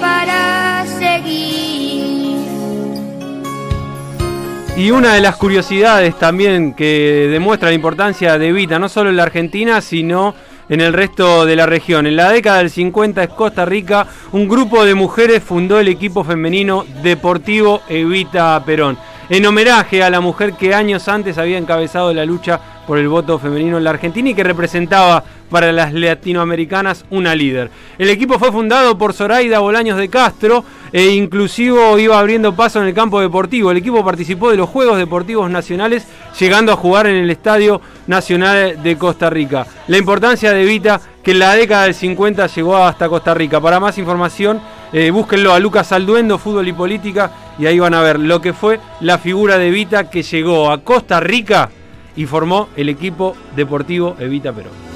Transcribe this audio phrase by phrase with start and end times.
[0.00, 2.38] para seguir.
[4.76, 9.16] Y una de las curiosidades también que demuestra la importancia de Vita, no solo en
[9.16, 10.34] la Argentina, sino
[10.68, 12.06] en el resto de la región.
[12.06, 16.24] En la década del 50 en Costa Rica, un grupo de mujeres fundó el equipo
[16.24, 18.98] femenino deportivo Evita Perón,
[19.28, 23.38] en homenaje a la mujer que años antes había encabezado la lucha por el voto
[23.38, 25.24] femenino en la Argentina y que representaba
[25.54, 27.70] para las latinoamericanas una líder.
[27.96, 32.88] El equipo fue fundado por Zoraida Bolaños de Castro e inclusivo iba abriendo paso en
[32.88, 33.70] el campo deportivo.
[33.70, 36.08] El equipo participó de los Juegos Deportivos Nacionales
[36.40, 39.64] llegando a jugar en el Estadio Nacional de Costa Rica.
[39.86, 43.60] La importancia de Evita que en la década del 50 llegó hasta Costa Rica.
[43.60, 44.60] Para más información,
[44.92, 47.30] eh, búsquenlo a Lucas Alduendo, Fútbol y Política,
[47.60, 50.82] y ahí van a ver lo que fue la figura de Evita que llegó a
[50.82, 51.70] Costa Rica
[52.16, 54.93] y formó el equipo deportivo Evita Perón.